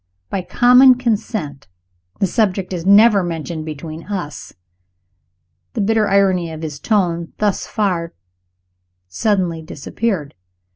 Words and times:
By 0.31 0.41
common 0.41 0.95
consent, 0.95 1.67
the 2.19 2.25
subject 2.25 2.73
is 2.73 2.87
never 2.87 3.21
mentioned 3.21 3.65
between 3.65 4.05
us." 4.05 4.51
The 5.73 5.81
bitter 5.81 6.07
irony 6.09 6.51
of 6.51 6.63
his 6.63 6.79
tone, 6.79 7.33
thus 7.37 7.67
far, 7.67 8.15
suddenly 9.07 9.61
disappeared. 9.61 10.33